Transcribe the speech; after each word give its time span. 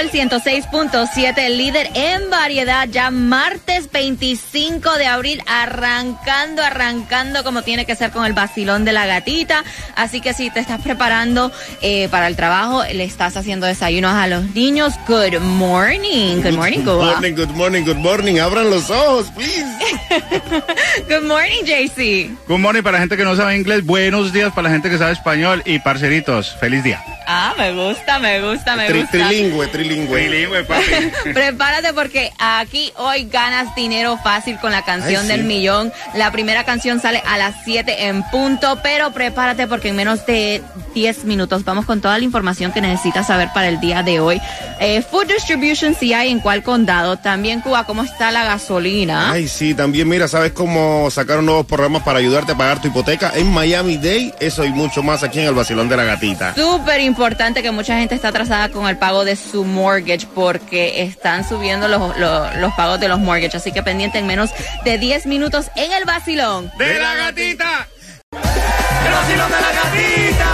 Sol 0.00 0.10
106.7, 0.10 1.34
el 1.40 1.58
líder 1.58 1.90
en 1.92 2.30
variedad, 2.30 2.88
ya 2.88 3.10
martes 3.10 3.92
25 3.92 4.94
de 4.96 5.04
abril, 5.06 5.42
arrancando, 5.46 6.62
arrancando 6.62 7.44
como 7.44 7.60
tiene 7.60 7.84
que 7.84 7.94
ser 7.96 8.10
con 8.10 8.24
el 8.24 8.32
vacilón 8.32 8.86
de 8.86 8.92
la 8.94 9.04
gatita. 9.04 9.62
Así 9.96 10.22
que 10.22 10.32
si 10.32 10.48
te 10.48 10.60
estás 10.60 10.80
preparando 10.80 11.52
eh, 11.82 12.08
para 12.10 12.28
el 12.28 12.36
trabajo, 12.36 12.82
le 12.90 13.04
estás 13.04 13.36
haciendo 13.36 13.66
desayunos 13.66 14.14
a 14.14 14.26
los 14.26 14.44
niños, 14.54 14.94
good 15.06 15.38
morning. 15.38 16.36
Good 16.40 16.52
morning, 16.54 16.78
Good 16.82 17.02
morning, 17.02 17.34
good 17.34 17.50
morning, 17.50 17.84
good 17.84 17.96
morning. 17.98 18.38
Abran 18.38 18.70
los 18.70 18.88
ojos, 18.88 19.26
please. 19.32 19.66
Good 21.08 21.24
morning, 21.26 21.64
JC. 21.64 22.30
Good 22.48 22.58
morning 22.58 22.82
para 22.82 22.92
la 22.94 23.00
gente 23.00 23.16
que 23.18 23.24
no 23.24 23.36
sabe 23.36 23.54
inglés, 23.56 23.84
buenos 23.84 24.32
días 24.32 24.50
para 24.52 24.68
la 24.68 24.70
gente 24.70 24.88
que 24.88 24.96
sabe 24.98 25.12
español 25.12 25.62
y 25.66 25.78
parceritos, 25.80 26.56
feliz 26.58 26.82
día. 26.84 27.02
Ah, 27.26 27.54
me 27.56 27.72
gusta, 27.72 28.18
me 28.18 28.40
gusta, 28.40 28.74
me 28.76 28.88
Tri- 28.88 29.00
gusta. 29.02 29.10
trilingüe, 29.28 29.66
trilingüe. 29.68 29.89
Bilingüe, 29.98 30.64
papi. 30.64 30.84
Prepárate 31.34 31.92
porque 31.92 32.32
aquí 32.38 32.92
hoy 32.96 33.24
ganas 33.24 33.74
dinero 33.74 34.18
fácil 34.22 34.58
con 34.58 34.72
la 34.72 34.82
canción 34.82 35.22
Ay, 35.22 35.26
sí. 35.30 35.32
del 35.36 35.44
millón. 35.44 35.92
La 36.14 36.30
primera 36.30 36.64
canción 36.64 37.00
sale 37.00 37.22
a 37.26 37.38
las 37.38 37.54
7 37.64 38.06
en 38.06 38.22
punto, 38.30 38.78
pero 38.82 39.12
prepárate 39.12 39.66
porque 39.66 39.88
en 39.88 39.96
menos 39.96 40.24
de 40.26 40.62
10 40.94 41.24
minutos 41.24 41.64
vamos 41.64 41.86
con 41.86 42.00
toda 42.00 42.18
la 42.18 42.24
información 42.24 42.72
que 42.72 42.80
necesitas 42.80 43.26
saber 43.26 43.48
para 43.54 43.68
el 43.68 43.80
día 43.80 44.02
de 44.02 44.20
hoy. 44.20 44.40
Eh, 44.82 45.02
food 45.02 45.26
Distribution 45.26 45.94
si 45.94 46.14
hay 46.14 46.30
en 46.30 46.40
cuál 46.40 46.62
condado. 46.62 47.18
También 47.18 47.60
Cuba, 47.60 47.84
¿cómo 47.84 48.02
está 48.02 48.30
la 48.30 48.44
gasolina? 48.44 49.30
Ay, 49.30 49.46
sí, 49.46 49.74
también 49.74 50.08
mira, 50.08 50.26
¿sabes 50.26 50.52
cómo 50.52 51.10
sacaron 51.10 51.44
nuevos 51.44 51.66
programas 51.66 52.02
para 52.02 52.18
ayudarte 52.18 52.52
a 52.52 52.56
pagar 52.56 52.80
tu 52.80 52.88
hipoteca 52.88 53.30
en 53.34 53.52
Miami 53.52 53.98
Day? 53.98 54.32
Eso 54.40 54.64
y 54.64 54.70
mucho 54.70 55.02
más 55.02 55.22
aquí 55.22 55.38
en 55.40 55.48
el 55.48 55.54
Vacilón 55.54 55.90
de 55.90 55.98
la 55.98 56.04
Gatita. 56.04 56.54
Súper 56.54 57.02
importante 57.02 57.62
que 57.62 57.70
mucha 57.70 57.98
gente 57.98 58.14
está 58.14 58.28
atrasada 58.28 58.70
con 58.70 58.88
el 58.88 58.96
pago 58.96 59.26
de 59.26 59.36
su 59.36 59.66
mortgage 59.66 60.26
porque 60.34 61.02
están 61.02 61.46
subiendo 61.46 61.86
los, 61.86 62.16
los, 62.16 62.56
los 62.56 62.72
pagos 62.72 62.98
de 63.00 63.08
los 63.08 63.20
mortgage. 63.20 63.58
Así 63.58 63.72
que 63.72 63.82
pendiente 63.82 64.18
en 64.18 64.26
menos 64.26 64.48
de 64.84 64.96
10 64.96 65.26
minutos 65.26 65.66
en 65.76 65.92
el 65.92 66.06
vacilón. 66.06 66.72
¡De 66.78 66.98
la 66.98 67.16
gatita! 67.16 67.86
El 68.32 69.12
vacilón 69.12 69.50
de 69.50 69.60
la 69.60 69.72
gatita. 69.72 70.48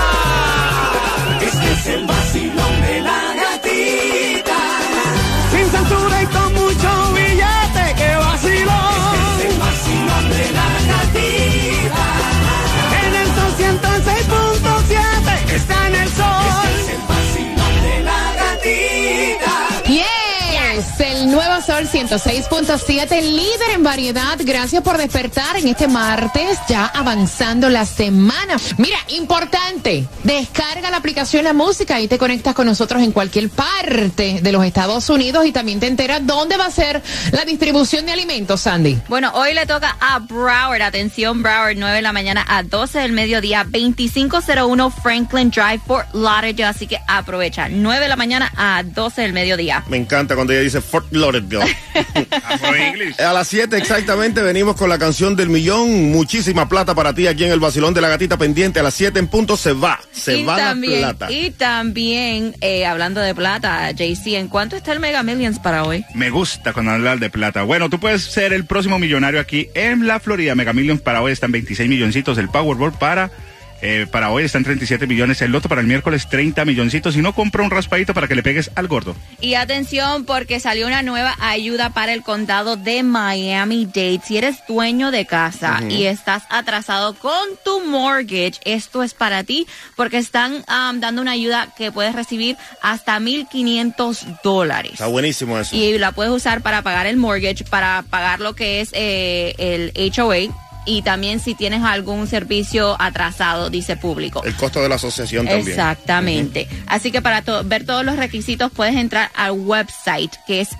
Este 1.40 1.72
es 1.72 1.86
el 1.86 2.06
vacilón 2.06 2.65
106.7, 22.06 23.20
líder 23.20 23.70
en 23.74 23.82
variedad. 23.82 24.38
Gracias 24.44 24.80
por 24.80 24.96
despertar 24.96 25.56
en 25.56 25.66
este 25.66 25.88
martes, 25.88 26.56
ya 26.68 26.86
avanzando 26.86 27.68
la 27.68 27.84
semana. 27.84 28.56
Mira, 28.78 28.98
importante, 29.08 30.06
descarga 30.22 30.90
la 30.90 30.98
aplicación 30.98 31.42
La 31.42 31.52
Música 31.52 32.00
y 32.00 32.06
te 32.06 32.16
conectas 32.16 32.54
con 32.54 32.66
nosotros 32.66 33.02
en 33.02 33.10
cualquier 33.10 33.50
parte 33.50 34.38
de 34.40 34.52
los 34.52 34.64
Estados 34.64 35.10
Unidos 35.10 35.46
y 35.46 35.52
también 35.52 35.80
te 35.80 35.88
enteras 35.88 36.24
dónde 36.24 36.56
va 36.56 36.66
a 36.66 36.70
ser 36.70 37.02
la 37.32 37.44
distribución 37.44 38.06
de 38.06 38.12
alimentos, 38.12 38.60
Sandy. 38.60 38.98
Bueno, 39.08 39.32
hoy 39.34 39.52
le 39.52 39.66
toca 39.66 39.96
a 39.98 40.20
Broward. 40.20 40.82
Atención, 40.82 41.42
Broward, 41.42 41.76
9 41.76 41.96
de 41.96 42.02
la 42.02 42.12
mañana 42.12 42.44
a 42.48 42.62
12 42.62 43.00
del 43.00 43.12
mediodía, 43.12 43.64
2501 43.64 44.90
Franklin 44.90 45.50
Drive, 45.50 45.80
Fort 45.84 46.14
Lauderdale. 46.14 46.66
Así 46.66 46.86
que 46.86 46.98
aprovecha, 47.08 47.68
9 47.68 48.00
de 48.00 48.08
la 48.08 48.16
mañana 48.16 48.52
a 48.56 48.84
12 48.84 49.22
del 49.22 49.32
mediodía. 49.32 49.82
Me 49.88 49.96
encanta 49.96 50.36
cuando 50.36 50.52
ella 50.52 50.62
dice 50.62 50.80
Fort 50.80 51.10
Lauderdale. 51.10 51.76
A 53.18 53.32
las 53.32 53.48
7 53.48 53.76
exactamente 53.76 54.42
venimos 54.42 54.76
con 54.76 54.88
la 54.88 54.98
canción 54.98 55.36
del 55.36 55.48
millón. 55.48 56.10
Muchísima 56.10 56.68
plata 56.68 56.94
para 56.94 57.14
ti 57.14 57.26
aquí 57.26 57.44
en 57.44 57.52
el 57.52 57.60
Vacilón 57.60 57.94
de 57.94 58.00
la 58.00 58.08
Gatita 58.08 58.36
pendiente. 58.36 58.80
A 58.80 58.82
las 58.82 58.94
7 58.94 59.18
en 59.18 59.28
punto 59.28 59.56
se 59.56 59.72
va. 59.72 60.00
Se 60.12 60.38
y 60.38 60.44
va 60.44 60.56
también, 60.56 61.02
la 61.02 61.14
plata. 61.14 61.32
Y 61.32 61.50
también, 61.50 62.54
eh, 62.60 62.86
hablando 62.86 63.20
de 63.20 63.34
plata, 63.34 63.90
JC, 63.90 64.36
¿en 64.36 64.48
cuánto 64.48 64.76
está 64.76 64.92
el 64.92 65.00
Mega 65.00 65.22
Millions 65.22 65.58
para 65.58 65.84
hoy? 65.84 66.04
Me 66.14 66.30
gusta 66.30 66.72
cuando 66.72 66.92
hablar 66.92 67.18
de 67.18 67.30
plata. 67.30 67.62
Bueno, 67.62 67.90
tú 67.90 67.98
puedes 68.00 68.22
ser 68.22 68.52
el 68.52 68.64
próximo 68.64 68.98
millonario 68.98 69.40
aquí 69.40 69.68
en 69.74 70.06
la 70.06 70.20
Florida. 70.20 70.54
Mega 70.54 70.72
Millions 70.72 71.00
para 71.00 71.22
hoy 71.22 71.32
están 71.32 71.52
26 71.52 71.88
milloncitos. 71.88 72.38
El 72.38 72.48
Powerball 72.48 72.92
para... 72.92 73.30
eh, 73.82 74.06
para 74.10 74.30
hoy 74.30 74.44
están 74.44 74.64
37 74.64 75.06
millones, 75.06 75.42
el 75.42 75.52
loto 75.52 75.68
para 75.68 75.80
el 75.80 75.86
miércoles 75.86 76.28
30 76.28 76.64
milloncitos. 76.64 77.16
Y 77.16 77.22
no 77.22 77.34
compra 77.34 77.62
un 77.62 77.70
raspadito 77.70 78.14
para 78.14 78.28
que 78.28 78.34
le 78.34 78.42
pegues 78.42 78.70
al 78.74 78.88
gordo. 78.88 79.16
Y 79.40 79.54
atención 79.54 80.24
porque 80.24 80.60
salió 80.60 80.86
una 80.86 81.02
nueva 81.02 81.34
ayuda 81.40 81.90
para 81.90 82.12
el 82.12 82.22
condado 82.22 82.76
de 82.76 83.02
Miami-Dade. 83.02 84.20
Si 84.24 84.36
eres 84.36 84.56
dueño 84.68 85.10
de 85.10 85.26
casa 85.26 85.80
y 85.88 86.06
estás 86.06 86.44
atrasado 86.50 87.14
con 87.14 87.34
tu 87.64 87.84
mortgage, 87.84 88.60
esto 88.64 89.02
es 89.02 89.14
para 89.14 89.44
ti 89.44 89.66
porque 89.94 90.18
están 90.18 90.54
um, 90.54 91.00
dando 91.00 91.22
una 91.22 91.32
ayuda 91.32 91.68
que 91.76 91.92
puedes 91.92 92.14
recibir 92.14 92.56
hasta 92.82 93.18
1.500 93.18 94.40
dólares. 94.42 94.92
Está 94.92 95.06
buenísimo 95.06 95.58
eso. 95.58 95.74
Y 95.74 95.98
la 95.98 96.12
puedes 96.12 96.32
usar 96.32 96.62
para 96.62 96.82
pagar 96.82 97.06
el 97.06 97.16
mortgage, 97.16 97.64
para 97.64 98.04
pagar 98.08 98.40
lo 98.40 98.54
que 98.54 98.80
es 98.80 98.90
eh, 98.92 99.54
el 99.58 99.92
HOA 100.16 100.65
y 100.86 101.02
también 101.02 101.40
si 101.40 101.54
tienes 101.54 101.82
algún 101.82 102.26
servicio 102.28 102.96
atrasado, 103.00 103.68
dice 103.70 103.96
público. 103.96 104.42
El 104.44 104.54
costo 104.54 104.80
de 104.80 104.88
la 104.88 104.94
asociación 104.94 105.44
también. 105.46 105.68
Exactamente. 105.68 106.68
Así 106.86 107.10
que 107.12 107.20
para 107.20 107.42
to- 107.42 107.64
ver 107.64 107.84
todos 107.84 108.04
los 108.04 108.16
requisitos 108.16 108.70
puedes 108.72 108.94
entrar 108.94 109.30
al 109.34 109.52
website 109.52 110.32
que 110.46 110.60
es 110.62 110.70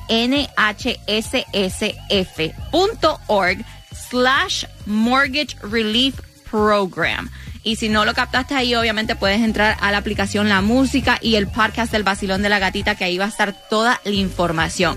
nhssf.org 2.48 3.64
slash 4.10 4.64
mortgage 4.86 5.56
relief 5.62 6.14
program. 6.50 7.28
Y 7.62 7.74
si 7.76 7.88
no 7.88 8.04
lo 8.04 8.14
captaste 8.14 8.54
ahí, 8.54 8.74
obviamente 8.76 9.16
puedes 9.16 9.40
entrar 9.40 9.76
a 9.80 9.90
la 9.90 9.98
aplicación 9.98 10.48
La 10.48 10.60
Música 10.62 11.18
y 11.20 11.34
el 11.34 11.48
podcast 11.48 11.90
del 11.90 12.04
Basilón 12.04 12.42
de 12.42 12.48
la 12.48 12.60
Gatita, 12.60 12.94
que 12.94 13.02
ahí 13.04 13.18
va 13.18 13.24
a 13.24 13.28
estar 13.28 13.56
toda 13.68 14.00
la 14.04 14.12
información. 14.12 14.96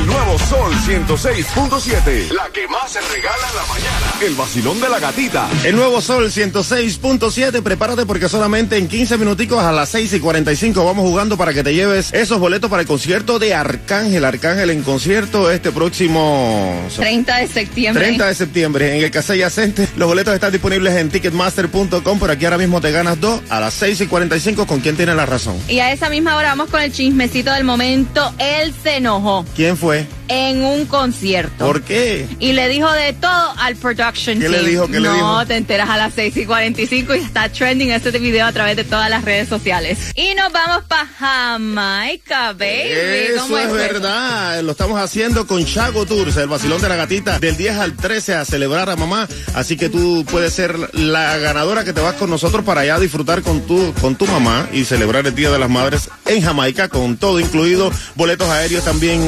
El 0.06 0.12
nuevo 0.12 0.38
Sol 0.38 0.72
106.7. 0.72 2.30
La 2.30 2.48
que 2.52 2.68
más 2.68 2.92
se 2.92 3.00
regala 3.00 3.48
en 3.50 3.56
la 3.56 3.66
mañana. 3.66 4.12
El 4.24 4.34
vacilón 4.36 4.80
de 4.80 4.88
la 4.88 5.00
gatita. 5.00 5.48
El 5.64 5.74
nuevo 5.74 6.00
Sol 6.00 6.30
106.7, 6.30 7.60
prepárate 7.60 8.06
porque 8.06 8.28
solamente 8.28 8.76
en 8.76 8.86
15 8.86 9.18
minuticos 9.18 9.64
a 9.64 9.72
las 9.72 9.88
6 9.88 10.12
y 10.12 10.20
45 10.20 10.84
vamos 10.84 11.04
jugando 11.04 11.36
para 11.36 11.52
que 11.52 11.64
te 11.64 11.74
lleves 11.74 12.12
esos 12.12 12.38
boletos 12.38 12.70
para 12.70 12.82
el 12.82 12.86
concierto 12.86 13.40
de 13.40 13.52
Arcángel. 13.52 14.24
Arcángel 14.24 14.70
en 14.70 14.84
concierto 14.84 15.50
este 15.50 15.72
próximo 15.72 16.72
30 16.94 17.38
de 17.38 17.48
septiembre. 17.48 18.04
30 18.04 18.26
de 18.28 18.34
septiembre 18.36 18.96
en 18.96 19.04
el 19.04 19.10
Casella 19.10 19.50
Center. 19.50 19.88
Los 19.96 20.06
boletos 20.06 20.34
están 20.34 20.52
disponibles 20.52 20.94
en 20.94 21.08
ticketmaster.com, 21.08 22.20
pero 22.20 22.32
aquí 22.32 22.44
ahora 22.44 22.58
mismo 22.58 22.80
te 22.80 22.92
ganas 22.92 23.20
dos 23.20 23.40
a 23.48 23.58
las 23.58 23.74
6 23.74 24.02
y 24.02 24.06
45 24.06 24.68
con 24.68 24.78
quien 24.78 24.96
tiene 24.96 25.16
la 25.16 25.26
razón. 25.26 25.58
Y 25.66 25.80
a 25.80 25.90
esa 25.90 26.08
misma 26.08 26.36
hora 26.36 26.50
vamos 26.50 26.70
con 26.70 26.80
el 26.80 26.92
chismecito 26.92 27.52
del 27.52 27.64
momento. 27.64 28.32
Él 28.38 28.72
se 28.84 28.98
enojó 28.98 29.44
¿Quién 29.56 29.76
fue? 29.76 29.95
way. 29.96 30.15
En 30.28 30.62
un 30.64 30.86
concierto. 30.86 31.66
¿Por 31.66 31.82
qué? 31.82 32.26
Y 32.38 32.52
le 32.52 32.68
dijo 32.68 32.90
de 32.92 33.12
todo 33.12 33.54
al 33.58 33.76
production 33.76 34.38
¿Qué 34.38 34.48
team. 34.48 34.52
le 34.64 34.68
dijo? 34.70 34.86
¿Qué 34.86 35.00
le 35.00 35.08
no, 35.08 35.14
dijo? 35.14 35.46
te 35.46 35.56
enteras 35.56 35.88
a 35.88 35.96
las 35.96 36.14
6 36.14 36.36
y 36.36 36.46
45 36.46 37.14
y 37.14 37.18
está 37.18 37.48
trending 37.48 37.90
este 37.92 38.10
video 38.18 38.46
a 38.46 38.52
través 38.52 38.76
de 38.76 38.84
todas 38.84 39.10
las 39.10 39.24
redes 39.24 39.48
sociales. 39.48 39.98
Y 40.14 40.34
nos 40.34 40.52
vamos 40.52 40.84
para 40.84 41.06
Jamaica, 41.06 42.52
baby. 42.52 43.36
¿Cómo 43.38 43.58
Eso 43.58 43.68
es 43.68 43.72
verdad, 43.72 44.60
lo 44.62 44.72
estamos 44.72 45.00
haciendo 45.00 45.46
con 45.46 45.64
Chago 45.64 46.06
Tours, 46.06 46.36
el 46.36 46.48
vacilón 46.48 46.80
de 46.80 46.88
la 46.88 46.96
gatita, 46.96 47.38
del 47.38 47.56
10 47.56 47.76
al 47.78 47.96
13 47.96 48.34
a 48.34 48.44
celebrar 48.44 48.90
a 48.90 48.96
mamá. 48.96 49.28
Así 49.54 49.76
que 49.76 49.88
tú 49.88 50.24
puedes 50.30 50.52
ser 50.52 50.76
la 50.94 51.36
ganadora 51.38 51.84
que 51.84 51.92
te 51.92 52.00
vas 52.00 52.14
con 52.14 52.30
nosotros 52.30 52.64
para 52.64 52.82
allá 52.82 52.96
a 52.96 53.00
disfrutar 53.00 53.42
con 53.42 53.66
tu, 53.66 53.92
con 54.00 54.16
tu 54.16 54.26
mamá 54.26 54.68
y 54.72 54.84
celebrar 54.84 55.26
el 55.26 55.34
Día 55.34 55.50
de 55.50 55.58
las 55.58 55.70
Madres 55.70 56.08
en 56.26 56.42
Jamaica, 56.42 56.88
con 56.88 57.16
todo 57.16 57.40
incluido, 57.40 57.90
boletos 58.14 58.48
aéreos 58.48 58.84
también, 58.84 59.26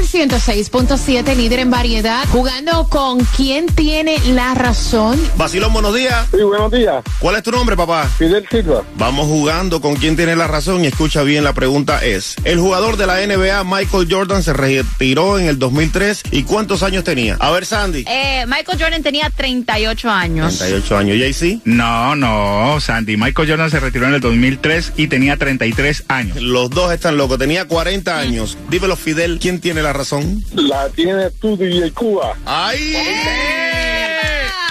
Sol 0.00 0.20
106.7, 0.20 1.36
líder 1.36 1.60
en 1.60 1.70
variedad, 1.70 2.24
jugando 2.28 2.86
con 2.88 3.20
quién 3.36 3.66
tiene 3.66 4.18
la 4.32 4.54
razón. 4.54 5.20
Vacilón, 5.36 5.72
buenos 5.72 5.94
días. 5.94 6.26
Sí, 6.30 6.42
buenos 6.42 6.70
días. 6.70 7.02
¿Cuál 7.18 7.36
es 7.36 7.42
tu 7.42 7.50
nombre, 7.50 7.76
papá? 7.76 8.08
Fidel 8.16 8.46
Silva. 8.50 8.82
Vamos 8.96 9.26
jugando 9.26 9.80
con 9.80 9.96
quién 9.96 10.16
tiene 10.16 10.36
la 10.36 10.46
razón 10.46 10.84
y 10.84 10.86
escucha 10.86 11.22
bien, 11.22 11.44
la 11.44 11.52
pregunta 11.52 12.04
es, 12.04 12.36
el 12.44 12.58
jugador 12.58 12.96
de 12.96 13.06
la 13.06 13.26
NBA, 13.26 13.64
Michael 13.64 14.08
Jordan, 14.10 14.42
se 14.42 14.52
retiró 14.52 15.38
en 15.38 15.46
el 15.46 15.58
2003 15.58 16.22
y 16.30 16.44
¿cuántos 16.44 16.82
años 16.82 17.04
tenía? 17.04 17.36
A 17.38 17.50
ver, 17.50 17.66
Sandy. 17.66 18.04
Eh, 18.08 18.44
Michael 18.46 18.78
Jordan 18.80 19.02
tenía 19.02 19.28
38 19.28 20.10
años. 20.10 20.58
38 20.58 20.96
años. 20.96 21.18
¿JC? 21.18 21.60
No, 21.64 22.16
no, 22.16 22.80
Sandy. 22.80 23.16
Michael 23.16 23.48
Jordan 23.48 23.70
se 23.70 23.80
retiró 23.80 24.06
en 24.06 24.14
el 24.14 24.20
2003 24.20 24.94
y 24.96 25.08
tenía 25.08 25.36
33 25.36 26.04
años. 26.08 26.40
Los 26.40 26.70
dos 26.70 26.92
están 26.92 27.16
locos. 27.16 27.38
Tenía 27.38 27.66
40 27.66 28.18
años. 28.18 28.56
Dímelo, 28.70 28.96
Fidel, 28.96 29.38
¿quién 29.40 29.60
tiene 29.60 29.82
la 29.82 29.89
razón? 29.92 30.44
La 30.54 30.88
tiene 30.88 31.30
tú, 31.30 31.56
DJ 31.56 31.92
Cuba. 31.92 32.36
¡Ay! 32.44 32.96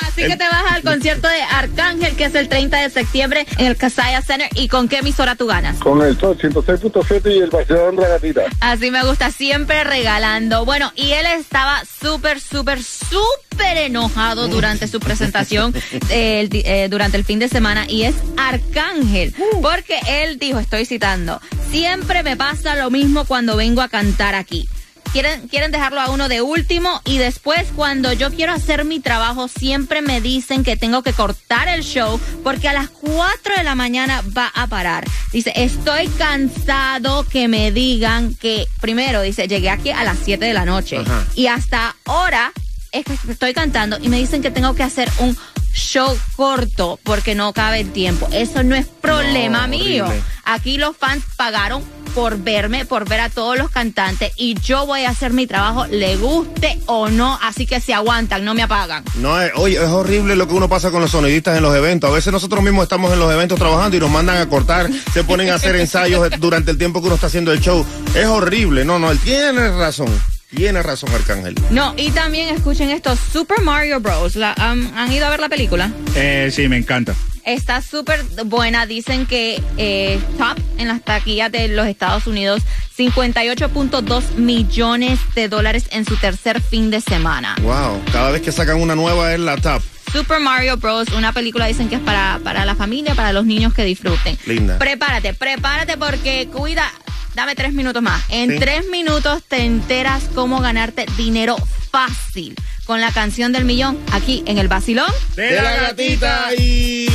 Así 0.07 0.23
que 0.23 0.35
te 0.35 0.47
vas 0.49 0.63
al 0.73 0.81
concierto 0.81 1.29
de 1.29 1.41
Arcángel, 1.41 2.15
que 2.15 2.25
es 2.25 2.35
el 2.35 2.49
30 2.49 2.81
de 2.81 2.89
septiembre 2.89 3.45
en 3.57 3.67
el 3.67 3.77
Casaya 3.77 4.21
Center. 4.21 4.49
¿Y 4.55 4.67
con 4.67 4.89
qué 4.89 4.97
emisora 4.97 5.35
tú 5.35 5.47
ganas? 5.47 5.77
Con 5.77 6.01
el 6.01 6.19
sol 6.19 6.38
106.7 6.38 7.35
y 7.35 7.38
el 7.39 7.49
vacilón 7.49 7.95
de 7.95 8.01
la 8.01 8.09
gatita. 8.09 8.41
Así 8.59 8.91
me 8.91 9.03
gusta, 9.05 9.31
siempre 9.31 9.83
regalando. 9.85 10.65
Bueno, 10.65 10.91
y 10.95 11.11
él 11.11 11.25
estaba 11.38 11.83
súper, 11.85 12.41
súper, 12.41 12.83
súper 12.83 13.77
enojado 13.77 14.49
durante 14.49 14.89
su 14.89 14.99
presentación 14.99 15.73
eh, 16.09 16.41
el 16.49 16.49
eh, 16.51 16.88
durante 16.89 17.15
el 17.15 17.23
fin 17.23 17.39
de 17.39 17.47
semana 17.47 17.85
y 17.88 18.03
es 18.03 18.15
Arcángel, 18.35 19.33
porque 19.61 19.99
él 20.07 20.38
dijo, 20.38 20.59
estoy 20.59 20.85
citando, 20.85 21.39
Siempre 21.71 22.23
me 22.23 22.35
pasa 22.35 22.75
lo 22.75 22.89
mismo 22.89 23.25
cuando 23.25 23.55
vengo 23.55 23.81
a 23.81 23.89
cantar 23.89 24.33
aquí. 24.33 24.67
Quieren, 25.12 25.48
quieren 25.48 25.72
dejarlo 25.72 26.01
a 26.01 26.12
uno 26.12 26.30
de 26.30 26.42
último 26.42 27.01
y 27.04 27.18
después 27.18 27.70
cuando 27.75 28.13
yo 28.13 28.30
quiero 28.32 28.54
hacer 28.54 28.86
mi 28.86 29.00
trabajo 29.00 29.48
siempre 29.48 30.04
me 30.04 30.22
dicen 30.22 30.63
que 30.63 30.78
tengo 30.78 31.01
que 31.01 31.13
cortar 31.13 31.68
el 31.68 31.84
show 31.84 32.20
porque 32.44 32.68
a 32.70 32.74
las 32.74 32.89
4 32.89 33.56
de 33.58 33.63
la 33.63 33.74
mañana 33.74 34.24
va 34.38 34.51
a 34.54 34.68
parar. 34.68 35.06
Dice, 35.32 35.51
estoy 35.56 36.08
cansado 36.10 37.25
que 37.28 37.48
me 37.48 37.72
digan 37.72 38.36
que, 38.36 38.68
primero 38.82 39.22
dice, 39.22 39.48
llegué 39.48 39.72
aquí 39.72 39.89
a 39.89 40.04
las 40.04 40.20
7 40.24 40.46
de 40.46 40.54
la 40.54 40.66
noche 40.66 40.98
Ajá. 40.98 41.25
y 41.34 41.48
hasta 41.48 41.96
ahora 42.06 42.51
es 42.92 43.04
que 43.06 43.32
estoy 43.32 43.54
cantando 43.54 43.98
y 44.00 44.10
me 44.10 44.18
dicen 44.18 44.42
que 44.44 44.51
tengo 44.51 44.75
que 44.75 44.84
hacer 44.84 45.10
un 45.20 45.36
show 45.74 46.18
corto 46.36 47.00
porque 47.04 47.36
no 47.36 47.54
cabe 47.54 47.80
el 47.80 47.92
tiempo. 47.92 48.28
Eso 48.32 48.63
no 48.63 48.75
es 48.75 48.88
problema 48.88 49.62
No, 49.62 49.70
mío. 49.70 50.08
Aquí 50.44 50.78
los 50.78 50.96
fans 50.98 51.24
pagaron 51.36 51.84
por 52.10 52.38
verme, 52.38 52.86
por 52.86 53.08
ver 53.08 53.22
a 53.22 53.30
todos 53.30 53.58
los 53.58 53.70
cantantes 53.70 54.32
y 54.36 54.56
yo 54.60 54.86
voy 54.86 55.04
a 55.04 55.10
hacer 55.10 55.34
mi 55.34 55.48
trabajo, 55.48 55.86
le 55.88 56.18
guste 56.18 56.80
o 56.86 57.10
no, 57.10 57.39
así 57.42 57.66
que 57.66 57.80
se 57.80 57.94
aguantan, 57.94 58.44
no 58.46 58.54
me 58.54 58.63
apagan. 58.63 59.04
No, 59.16 59.42
es, 59.42 59.51
oye, 59.56 59.75
es 59.75 59.89
horrible 59.89 60.36
lo 60.36 60.48
que 60.48 60.54
uno 60.54 60.70
pasa 60.70 60.92
con 60.92 61.01
los 61.01 61.12
sonidistas 61.12 61.58
en 61.58 61.63
los 61.63 61.75
eventos. 61.75 62.10
A 62.10 62.13
veces 62.13 62.34
nosotros 62.34 62.63
mismos 62.63 62.84
estamos 62.84 63.12
en 63.13 63.20
los 63.20 63.32
eventos 63.32 63.60
trabajando 63.60 63.98
y 63.98 64.00
nos 64.00 64.10
mandan 64.10 64.38
a 64.38 64.50
cortar, 64.50 64.89
se 65.13 65.24
ponen 65.24 65.50
a 65.50 65.56
hacer 65.56 65.75
ensayos 65.75 66.30
durante 66.39 66.72
el 66.72 66.78
tiempo 66.78 67.00
que 67.01 67.08
uno 67.08 67.16
está 67.16 67.28
haciendo 67.28 67.51
el 67.51 67.60
show. 67.60 67.86
Es 68.16 68.25
horrible. 68.25 68.86
No, 68.86 69.00
no, 69.00 69.12
él 69.12 69.20
tiene 69.20 69.70
razón. 69.72 70.10
Tiene 70.56 70.82
razón, 70.82 71.10
Arcángel. 71.13 71.56
No, 71.70 71.94
y 71.96 72.10
también 72.12 72.50
escuchen 72.53 72.89
esto, 72.89 73.15
Super 73.15 73.62
Mario 73.62 74.00
Bros. 74.00 74.36
La- 74.36 74.53
¿han, 74.58 74.91
han 74.98 75.12
ido 75.12 75.25
a 75.25 75.29
ver 75.29 75.39
la 75.39 75.50
película? 75.50 75.91
Eh, 76.15 76.50
sí, 76.53 76.68
me 76.68 76.77
encanta. 76.77 77.13
Está 77.46 77.82
súper 77.82 78.24
buena. 78.46 78.86
Dicen 78.86 79.25
que 79.25 79.62
eh, 79.77 80.20
top 80.38 80.58
en 80.77 80.88
las 80.88 81.01
taquillas 81.03 81.51
de 81.51 81.68
los 81.70 81.88
Estados 81.88 82.27
Unidos, 82.27 82.62
58.2 82.98 84.36
millones 84.36 85.20
de 85.36 85.48
dólares 85.48 85.86
en 85.91 86.06
su 86.06 86.15
tercer 86.18 86.62
fin 86.62 86.89
de 86.91 87.01
semana. 87.01 87.56
Wow, 87.62 88.01
cada 88.12 88.32
vez 88.32 88.41
que 88.41 88.51
sacan 88.51 88.82
una 88.82 88.96
nueva 88.96 89.34
es 89.34 89.39
la 89.39 89.56
tap. 89.58 89.82
Super 90.12 90.39
Mario 90.39 90.77
Bros. 90.77 91.08
Una 91.15 91.32
película 91.34 91.68
dicen 91.68 91.88
que 91.89 91.96
es 91.96 92.01
para, 92.01 92.39
para 92.44 92.65
la 92.65 92.75
familia, 92.75 93.13
para 93.15 93.32
los 93.34 93.46
niños 93.46 93.74
que 93.74 93.84
disfruten. 93.84 94.38
Linda. 94.46 94.77
Prepárate, 94.79 95.34
prepárate 95.36 95.98
porque 95.98 96.50
cuida. 96.51 96.91
Dame 97.39 97.55
tres 97.55 97.72
minutos 97.72 98.03
más. 98.03 98.22
En 98.27 98.51
Sí. 98.51 98.60
tres 98.60 98.89
minutos 98.89 99.43
te 99.48 99.63
enteras 99.63 100.24
cómo 100.36 100.60
ganarte 100.60 101.05
dinero 101.15 101.55
fácil 101.89 102.53
con 102.89 103.01
la 103.01 103.12
canción 103.12 103.51
del 103.51 103.65
millón 103.65 104.00
aquí 104.12 104.41
en 104.48 104.58
el 104.58 104.67
Basilón. 104.67 105.12
De 105.36 105.62
la 105.62 105.75
gatita 105.75 106.55
y... 106.55 107.08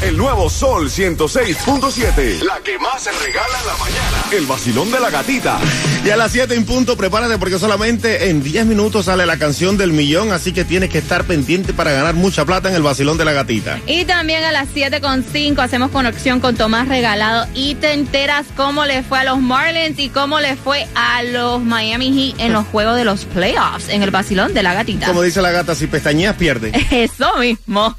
El 0.00 0.16
nuevo 0.16 0.48
Sol 0.48 0.88
106.7. 0.88 2.40
La 2.44 2.60
que 2.60 2.78
más 2.78 3.02
se 3.02 3.10
regala 3.12 3.60
en 3.60 3.66
la 3.66 3.76
mañana. 3.76 4.24
El 4.32 4.46
vacilón 4.46 4.90
de 4.90 5.00
la 5.00 5.10
gatita. 5.10 5.58
Y 6.02 6.08
a 6.08 6.16
las 6.16 6.32
7 6.32 6.54
en 6.54 6.64
punto, 6.64 6.96
prepárate 6.96 7.36
porque 7.36 7.58
solamente 7.58 8.30
en 8.30 8.42
10 8.42 8.64
minutos 8.64 9.04
sale 9.04 9.26
la 9.26 9.36
canción 9.38 9.76
del 9.76 9.92
millón, 9.92 10.32
así 10.32 10.52
que 10.52 10.64
tienes 10.64 10.88
que 10.88 10.98
estar 10.98 11.24
pendiente 11.24 11.74
para 11.74 11.92
ganar 11.92 12.14
mucha 12.14 12.46
plata 12.46 12.70
en 12.70 12.76
el 12.76 12.82
vacilón 12.82 13.18
de 13.18 13.26
la 13.26 13.32
gatita. 13.32 13.80
Y 13.86 14.06
también 14.06 14.44
a 14.44 14.52
las 14.52 14.68
7.5 14.68 15.58
hacemos 15.58 15.90
conexión 15.90 16.40
con 16.40 16.56
Tomás 16.56 16.88
Regalado 16.88 17.46
y 17.54 17.74
te 17.74 17.92
enteras 17.92 18.46
cómo 18.56 18.86
le 18.86 19.02
fue 19.02 19.18
a 19.18 19.24
los 19.24 19.40
Marlins 19.40 19.98
y 19.98 20.08
cómo 20.08 20.40
le 20.40 20.56
fue 20.56 20.86
a 20.94 21.22
los 21.24 21.62
Miami 21.62 22.14
Heat 22.14 22.40
en 22.40 22.54
los 22.54 22.66
juegos 22.68 22.96
de 22.96 23.04
los 23.04 23.26
playoffs 23.26 23.90
en 23.90 24.02
el 24.02 24.10
Basilón 24.10 24.54
de 24.54 24.62
la 24.62 24.72
gatita. 24.72 25.17
Como 25.18 25.24
dice 25.24 25.42
la 25.42 25.50
gata, 25.50 25.74
si 25.74 25.88
pestañeas, 25.88 26.36
pierde. 26.36 26.70
Eso 26.92 27.38
mismo. 27.38 27.96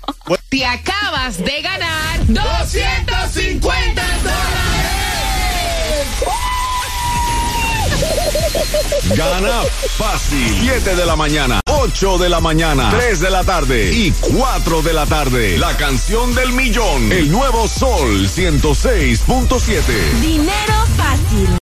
Te 0.47 0.65
acabas 0.65 1.37
de 1.37 1.61
ganar 1.61 2.25
250 2.27 4.01
Gana 9.17 9.63
fácil. 9.97 10.57
7 10.61 10.95
de 10.95 11.05
la 11.05 11.17
mañana, 11.17 11.59
8 11.65 12.19
de 12.19 12.29
la 12.29 12.39
mañana, 12.39 12.89
3 12.91 13.19
de 13.19 13.29
la 13.29 13.43
tarde 13.43 13.91
y 13.91 14.11
4 14.11 14.81
de 14.81 14.93
la 14.93 15.05
tarde. 15.05 15.57
La 15.57 15.75
canción 15.75 16.33
del 16.33 16.53
millón. 16.53 17.11
El 17.11 17.29
nuevo 17.29 17.67
Sol 17.67 18.29
106.7. 18.29 19.81
Dinero 20.21 20.85